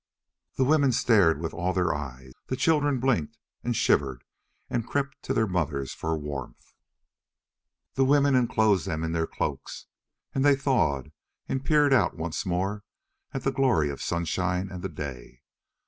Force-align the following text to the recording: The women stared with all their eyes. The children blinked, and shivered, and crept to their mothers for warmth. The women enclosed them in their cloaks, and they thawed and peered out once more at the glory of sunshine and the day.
The 0.55 0.63
women 0.65 0.91
stared 0.93 1.39
with 1.39 1.53
all 1.53 1.73
their 1.73 1.93
eyes. 1.93 2.31
The 2.47 2.55
children 2.55 2.99
blinked, 2.99 3.37
and 3.63 3.75
shivered, 3.75 4.23
and 4.67 4.87
crept 4.87 5.21
to 5.21 5.31
their 5.31 5.45
mothers 5.45 5.93
for 5.93 6.17
warmth. 6.17 6.73
The 7.93 8.03
women 8.05 8.33
enclosed 8.33 8.87
them 8.87 9.03
in 9.03 9.11
their 9.11 9.27
cloaks, 9.27 9.85
and 10.33 10.43
they 10.43 10.55
thawed 10.55 11.11
and 11.47 11.63
peered 11.63 11.93
out 11.93 12.17
once 12.17 12.47
more 12.47 12.83
at 13.31 13.43
the 13.43 13.51
glory 13.51 13.91
of 13.91 14.01
sunshine 14.01 14.71
and 14.71 14.81
the 14.81 14.89
day. 14.89 15.43